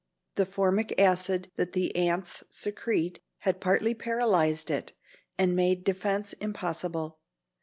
[0.33, 4.93] The formic acid that the ants secrete had partly paralyzed it
[5.37, 7.19] and made defence impossible.